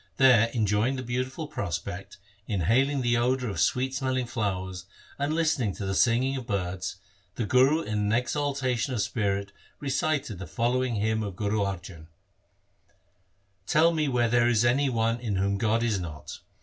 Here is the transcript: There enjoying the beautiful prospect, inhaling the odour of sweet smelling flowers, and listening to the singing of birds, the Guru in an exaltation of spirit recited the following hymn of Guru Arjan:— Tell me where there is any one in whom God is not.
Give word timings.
There 0.17 0.47
enjoying 0.47 0.95
the 0.95 1.03
beautiful 1.03 1.45
prospect, 1.47 2.17
inhaling 2.47 3.01
the 3.03 3.17
odour 3.17 3.51
of 3.51 3.59
sweet 3.59 3.93
smelling 3.93 4.25
flowers, 4.25 4.85
and 5.19 5.31
listening 5.31 5.75
to 5.75 5.85
the 5.85 5.93
singing 5.93 6.35
of 6.37 6.47
birds, 6.47 6.95
the 7.35 7.45
Guru 7.45 7.81
in 7.83 7.99
an 7.99 8.11
exaltation 8.11 8.95
of 8.95 9.01
spirit 9.03 9.51
recited 9.79 10.39
the 10.39 10.47
following 10.47 10.95
hymn 10.95 11.21
of 11.21 11.35
Guru 11.35 11.59
Arjan:— 11.59 12.07
Tell 13.67 13.93
me 13.93 14.07
where 14.07 14.27
there 14.27 14.47
is 14.47 14.65
any 14.65 14.89
one 14.89 15.19
in 15.19 15.35
whom 15.35 15.59
God 15.59 15.83
is 15.83 15.99
not. 15.99 16.39